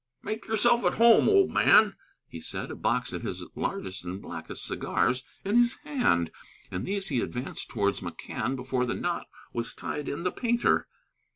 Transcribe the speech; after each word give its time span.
"Make 0.23 0.47
yourself 0.47 0.83
at 0.83 0.95
home, 0.95 1.29
old 1.29 1.51
man," 1.51 1.95
he 2.27 2.41
said, 2.41 2.71
a 2.71 2.75
box 2.75 3.13
of 3.13 3.21
his 3.21 3.45
largest 3.53 4.03
and 4.03 4.19
blackest 4.19 4.65
cigars 4.65 5.23
in 5.45 5.57
his 5.59 5.75
hand. 5.83 6.31
And 6.71 6.87
these 6.87 7.09
he 7.09 7.21
advanced 7.21 7.69
towards 7.69 8.01
McCann 8.01 8.55
before 8.55 8.87
the 8.87 8.95
knot 8.95 9.27
was 9.53 9.75
tied 9.75 10.09
in 10.09 10.23
the 10.23 10.31
painter. 10.31 10.87